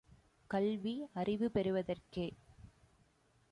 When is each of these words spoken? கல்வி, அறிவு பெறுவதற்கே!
கல்வி, 0.49 0.93
அறிவு 1.13 1.51
பெறுவதற்கே! 1.51 2.27